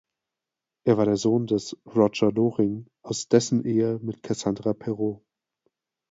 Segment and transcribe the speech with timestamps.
[0.83, 5.23] Er war der Sohn des Roger Loring aus dessen Ehe mit Cassandra Perot.